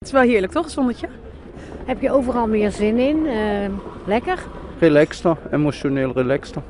Het 0.00 0.08
is 0.08 0.14
wel 0.14 0.28
heerlijk 0.28 0.52
toch, 0.52 0.70
zonnetje? 0.70 1.08
Heb 1.84 2.00
je 2.00 2.10
overal 2.10 2.46
meer 2.46 2.70
zin 2.70 2.98
in? 2.98 3.26
Uh, 3.26 3.68
lekker? 4.06 4.38
Relaxter, 4.78 5.36
emotioneel 5.50 6.12
relaxter. 6.12 6.62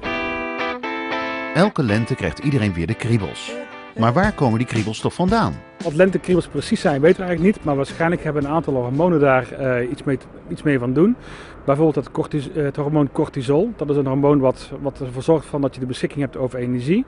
Elke 1.55 1.83
lente 1.83 2.15
krijgt 2.15 2.39
iedereen 2.39 2.75
weer 2.75 2.87
de 2.87 2.95
kriebels. 2.95 3.53
Maar 4.01 4.13
waar 4.13 4.33
komen 4.33 4.59
die 4.59 4.67
kriebels 4.67 5.01
toch 5.01 5.15
vandaan? 5.15 5.55
Wat 5.85 5.95
lentekriebels 5.95 6.47
precies 6.47 6.81
zijn 6.81 7.01
weten 7.01 7.21
we 7.21 7.27
eigenlijk 7.27 7.57
niet, 7.57 7.65
maar 7.65 7.77
waarschijnlijk 7.77 8.23
hebben 8.23 8.45
een 8.45 8.51
aantal 8.51 8.75
hormonen 8.75 9.21
daar 9.21 9.49
uh, 9.61 9.91
iets, 9.91 10.03
mee, 10.03 10.19
iets 10.49 10.63
mee 10.63 10.79
van 10.79 10.93
doen. 10.93 11.17
Bijvoorbeeld 11.65 12.05
het, 12.05 12.11
cortis, 12.11 12.49
het, 12.53 12.77
hormoon 12.77 13.13
cortisol. 13.13 13.73
Dat 13.77 13.91
is 13.91 13.97
een 13.97 14.07
hormoon 14.07 14.39
wat, 14.39 14.71
wat 14.81 15.01
ervoor 15.01 15.23
zorgt 15.23 15.47
van 15.47 15.61
dat 15.61 15.75
je 15.75 15.81
de 15.81 15.87
beschikking 15.87 16.21
hebt 16.21 16.37
over 16.37 16.59
energie. 16.59 17.05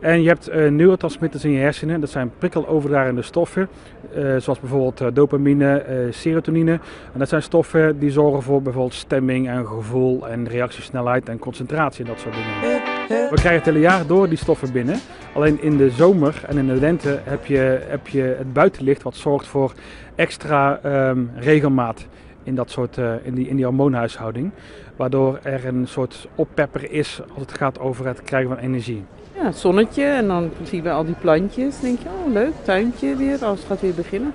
En 0.00 0.22
je 0.22 0.28
hebt 0.28 0.50
uh, 0.50 0.70
neurotransmitters 0.70 1.44
in 1.44 1.50
je 1.50 1.58
hersenen. 1.58 2.00
Dat 2.00 2.10
zijn 2.10 2.32
prikkeloverdragende 2.38 3.22
stoffen. 3.22 3.68
Uh, 4.16 4.36
zoals 4.36 4.60
bijvoorbeeld 4.60 5.00
uh, 5.00 5.08
dopamine, 5.12 6.08
serotonine. 6.10 6.72
En 7.12 7.18
dat 7.18 7.28
zijn 7.28 7.42
stoffen 7.42 7.98
die 7.98 8.10
zorgen 8.10 8.42
voor 8.42 8.62
bijvoorbeeld 8.62 8.94
stemming 8.94 9.48
en 9.48 9.66
gevoel 9.66 10.28
en 10.28 10.48
reactiesnelheid 10.48 11.28
en 11.28 11.38
concentratie 11.38 12.04
en 12.04 12.10
dat 12.10 12.20
soort 12.20 12.34
dingen. 12.34 12.84
We 13.08 13.34
krijgen 13.34 13.54
het 13.54 13.64
hele 13.64 13.78
jaar 13.80 14.06
door 14.06 14.28
die 14.28 14.38
stoffen 14.38 14.72
binnen. 14.72 14.98
Alleen 15.36 15.62
in 15.62 15.76
de 15.76 15.90
zomer 15.90 16.42
en 16.46 16.58
in 16.58 16.66
de 16.66 16.74
lente 16.74 17.20
heb 17.24 17.46
je, 17.46 17.80
heb 17.88 18.06
je 18.06 18.20
het 18.38 18.52
buitenlicht 18.52 19.02
wat 19.02 19.16
zorgt 19.16 19.46
voor 19.46 19.72
extra 20.14 20.80
um, 21.08 21.30
regelmaat 21.36 22.06
in, 22.42 22.54
dat 22.54 22.70
soort, 22.70 22.96
uh, 22.96 23.12
in, 23.22 23.34
die, 23.34 23.48
in 23.48 23.56
die 23.56 23.64
hormoonhuishouding. 23.64 24.50
Waardoor 24.96 25.38
er 25.42 25.66
een 25.66 25.86
soort 25.88 26.28
oppepper 26.34 26.90
is 26.90 27.20
als 27.34 27.42
het 27.42 27.56
gaat 27.56 27.78
over 27.78 28.06
het 28.06 28.22
krijgen 28.22 28.48
van 28.48 28.58
energie. 28.58 29.04
Ja, 29.34 29.44
het 29.44 29.56
zonnetje 29.56 30.04
en 30.04 30.26
dan 30.26 30.50
zien 30.62 30.82
we 30.82 30.90
al 30.90 31.04
die 31.04 31.16
plantjes. 31.20 31.80
Denk 31.80 31.98
je, 31.98 32.08
oh 32.08 32.32
leuk, 32.32 32.52
tuintje 32.62 33.16
weer, 33.16 33.44
alles 33.44 33.64
gaat 33.64 33.80
weer 33.80 33.94
beginnen. 33.94 34.32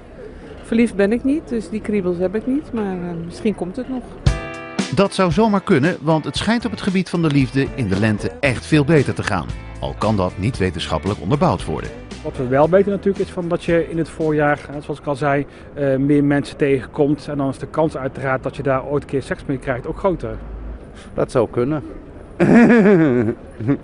Verliefd 0.63 0.95
ben 0.95 1.11
ik 1.11 1.23
niet, 1.23 1.49
dus 1.49 1.69
die 1.69 1.81
kriebels 1.81 2.17
heb 2.17 2.35
ik 2.35 2.47
niet, 2.47 2.73
maar 2.73 2.95
uh, 2.95 3.25
misschien 3.25 3.55
komt 3.55 3.75
het 3.75 3.89
nog. 3.89 4.03
Dat 4.95 5.13
zou 5.13 5.31
zomaar 5.31 5.61
kunnen, 5.61 5.97
want 6.01 6.25
het 6.25 6.37
schijnt 6.37 6.65
op 6.65 6.71
het 6.71 6.81
gebied 6.81 7.09
van 7.09 7.21
de 7.21 7.27
liefde 7.27 7.67
in 7.75 7.87
de 7.87 7.99
lente 7.99 8.31
echt 8.39 8.65
veel 8.65 8.85
beter 8.85 9.13
te 9.13 9.23
gaan. 9.23 9.45
Al 9.79 9.95
kan 9.97 10.15
dat 10.15 10.37
niet 10.37 10.57
wetenschappelijk 10.57 11.21
onderbouwd 11.21 11.65
worden. 11.65 11.89
Wat 12.23 12.37
we 12.37 12.47
wel 12.47 12.69
weten 12.69 12.91
natuurlijk 12.91 13.25
is 13.25 13.31
van 13.31 13.47
dat 13.47 13.63
je 13.63 13.89
in 13.89 13.97
het 13.97 14.09
voorjaar, 14.09 14.59
zoals 14.79 14.99
ik 14.99 15.05
al 15.05 15.15
zei, 15.15 15.45
uh, 15.77 15.95
meer 15.95 16.23
mensen 16.23 16.57
tegenkomt. 16.57 17.27
En 17.27 17.37
dan 17.37 17.49
is 17.49 17.57
de 17.57 17.67
kans 17.67 17.97
uiteraard 17.97 18.43
dat 18.43 18.55
je 18.55 18.63
daar 18.63 18.85
ooit 18.85 19.03
een 19.03 19.09
keer 19.09 19.23
seks 19.23 19.45
mee 19.45 19.57
krijgt 19.57 19.87
ook 19.87 19.97
groter. 19.97 20.37
Dat 21.13 21.31
zou 21.31 21.47
kunnen. 21.49 21.83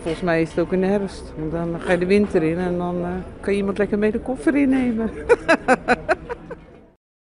Volgens 0.02 0.24
mij 0.24 0.42
is 0.42 0.50
het 0.50 0.60
ook 0.60 0.74
in 0.74 0.82
de 0.82 0.88
herfst. 0.88 1.34
Want 1.38 1.52
dan 1.52 1.76
ga 1.80 1.92
je 1.92 1.98
de 1.98 2.06
winter 2.06 2.44
in 2.44 2.58
en 2.58 2.78
dan 2.78 2.96
uh, 2.96 3.08
kan 3.40 3.54
je 3.54 3.60
iemand 3.60 3.78
lekker 3.78 3.98
mee 3.98 4.12
de 4.12 4.20
koffer 4.20 4.56
innemen. 4.56 5.10